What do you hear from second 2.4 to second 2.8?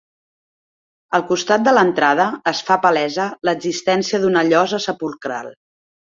es fa